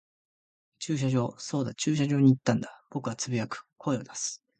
[0.79, 1.35] 駐車場。
[1.37, 2.83] そうだ、駐車場に行ったんだ。
[2.89, 4.43] 僕は呟く、声を出す。